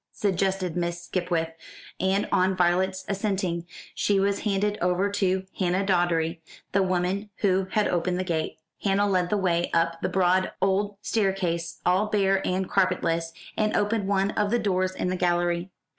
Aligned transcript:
suggested 0.13 0.75
Miss 0.75 1.03
Skipwith, 1.07 1.51
and 1.99 2.27
on 2.31 2.55
Violet's 2.57 3.05
assenting, 3.07 3.67
she 3.93 4.19
was 4.19 4.39
handed 4.39 4.79
over 4.81 5.11
to 5.11 5.45
Hannah 5.59 5.85
Doddery, 5.85 6.41
the 6.71 6.81
woman 6.81 7.29
who 7.41 7.67
had 7.73 7.87
opened 7.87 8.17
the 8.17 8.23
gate. 8.23 8.57
Hannah 8.83 9.05
led 9.07 9.29
the 9.29 9.37
way 9.37 9.69
up 9.75 10.01
the 10.01 10.09
broad 10.09 10.53
old 10.59 10.95
staircase, 11.03 11.81
all 11.85 12.07
bare 12.07 12.41
and 12.47 12.67
carpetless, 12.67 13.31
and 13.55 13.77
opened 13.77 14.07
one 14.07 14.31
of 14.31 14.49
the 14.49 14.57
doors 14.57 14.95
in 14.95 15.09
the 15.09 15.15
gallery. 15.15 15.69